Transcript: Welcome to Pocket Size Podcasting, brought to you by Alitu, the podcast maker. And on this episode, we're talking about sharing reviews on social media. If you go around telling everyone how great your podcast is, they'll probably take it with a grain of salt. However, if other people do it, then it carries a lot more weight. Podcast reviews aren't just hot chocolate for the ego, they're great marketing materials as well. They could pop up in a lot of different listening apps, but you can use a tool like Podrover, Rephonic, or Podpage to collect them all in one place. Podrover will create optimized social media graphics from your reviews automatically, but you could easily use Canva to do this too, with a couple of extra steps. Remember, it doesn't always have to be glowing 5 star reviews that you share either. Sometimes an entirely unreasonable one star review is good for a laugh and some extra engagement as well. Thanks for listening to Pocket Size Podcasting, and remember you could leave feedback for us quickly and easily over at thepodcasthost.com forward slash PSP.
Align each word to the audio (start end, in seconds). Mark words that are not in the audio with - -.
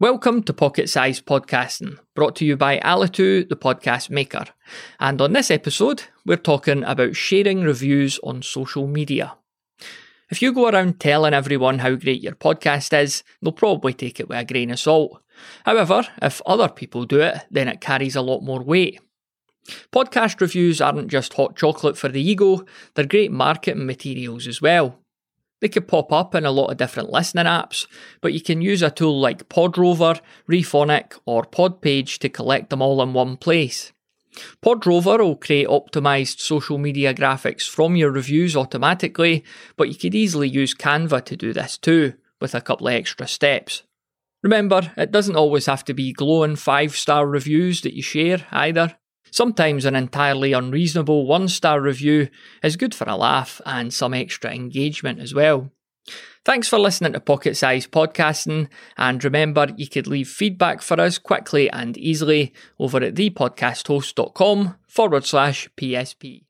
Welcome 0.00 0.44
to 0.44 0.52
Pocket 0.52 0.88
Size 0.88 1.20
Podcasting, 1.20 1.98
brought 2.14 2.36
to 2.36 2.44
you 2.44 2.56
by 2.56 2.78
Alitu, 2.78 3.48
the 3.48 3.56
podcast 3.56 4.10
maker. 4.10 4.44
And 5.00 5.20
on 5.20 5.32
this 5.32 5.50
episode, 5.50 6.04
we're 6.24 6.36
talking 6.36 6.84
about 6.84 7.16
sharing 7.16 7.62
reviews 7.62 8.20
on 8.22 8.42
social 8.42 8.86
media. 8.86 9.34
If 10.30 10.40
you 10.40 10.52
go 10.52 10.68
around 10.68 11.00
telling 11.00 11.34
everyone 11.34 11.80
how 11.80 11.96
great 11.96 12.22
your 12.22 12.36
podcast 12.36 12.96
is, 12.96 13.24
they'll 13.42 13.50
probably 13.50 13.92
take 13.92 14.20
it 14.20 14.28
with 14.28 14.38
a 14.38 14.44
grain 14.44 14.70
of 14.70 14.78
salt. 14.78 15.20
However, 15.64 16.06
if 16.22 16.40
other 16.46 16.68
people 16.68 17.04
do 17.04 17.20
it, 17.20 17.38
then 17.50 17.66
it 17.66 17.80
carries 17.80 18.14
a 18.14 18.22
lot 18.22 18.44
more 18.44 18.62
weight. 18.62 19.00
Podcast 19.92 20.40
reviews 20.40 20.80
aren't 20.80 21.10
just 21.10 21.34
hot 21.34 21.56
chocolate 21.56 21.98
for 21.98 22.08
the 22.08 22.22
ego, 22.22 22.64
they're 22.94 23.04
great 23.04 23.32
marketing 23.32 23.86
materials 23.86 24.46
as 24.46 24.62
well. 24.62 25.00
They 25.60 25.68
could 25.68 25.88
pop 25.88 26.12
up 26.12 26.34
in 26.34 26.44
a 26.44 26.50
lot 26.50 26.70
of 26.70 26.76
different 26.76 27.10
listening 27.10 27.46
apps, 27.46 27.86
but 28.20 28.32
you 28.32 28.40
can 28.40 28.62
use 28.62 28.82
a 28.82 28.90
tool 28.90 29.20
like 29.20 29.48
Podrover, 29.48 30.20
Rephonic, 30.48 31.18
or 31.26 31.42
Podpage 31.42 32.18
to 32.18 32.28
collect 32.28 32.70
them 32.70 32.80
all 32.80 33.02
in 33.02 33.12
one 33.12 33.36
place. 33.36 33.92
Podrover 34.62 35.18
will 35.18 35.36
create 35.36 35.66
optimized 35.66 36.38
social 36.38 36.78
media 36.78 37.12
graphics 37.12 37.68
from 37.68 37.96
your 37.96 38.12
reviews 38.12 38.56
automatically, 38.56 39.44
but 39.76 39.88
you 39.88 39.96
could 39.96 40.14
easily 40.14 40.48
use 40.48 40.74
Canva 40.74 41.24
to 41.24 41.36
do 41.36 41.52
this 41.52 41.76
too, 41.76 42.14
with 42.40 42.54
a 42.54 42.60
couple 42.60 42.86
of 42.86 42.94
extra 42.94 43.26
steps. 43.26 43.82
Remember, 44.42 44.92
it 44.96 45.10
doesn't 45.10 45.34
always 45.34 45.66
have 45.66 45.84
to 45.86 45.94
be 45.94 46.12
glowing 46.12 46.54
5 46.54 46.94
star 46.94 47.26
reviews 47.26 47.80
that 47.80 47.94
you 47.94 48.02
share 48.02 48.46
either. 48.52 48.96
Sometimes 49.30 49.84
an 49.84 49.94
entirely 49.94 50.52
unreasonable 50.52 51.26
one 51.26 51.48
star 51.48 51.80
review 51.80 52.28
is 52.62 52.76
good 52.76 52.94
for 52.94 53.08
a 53.08 53.16
laugh 53.16 53.60
and 53.66 53.92
some 53.92 54.14
extra 54.14 54.52
engagement 54.52 55.20
as 55.20 55.34
well. 55.34 55.70
Thanks 56.44 56.68
for 56.68 56.78
listening 56.78 57.12
to 57.12 57.20
Pocket 57.20 57.56
Size 57.56 57.86
Podcasting, 57.86 58.68
and 58.96 59.22
remember 59.22 59.68
you 59.76 59.86
could 59.86 60.06
leave 60.06 60.28
feedback 60.28 60.80
for 60.80 60.98
us 60.98 61.18
quickly 61.18 61.68
and 61.70 61.98
easily 61.98 62.54
over 62.78 63.02
at 63.02 63.14
thepodcasthost.com 63.14 64.76
forward 64.86 65.26
slash 65.26 65.68
PSP. 65.76 66.47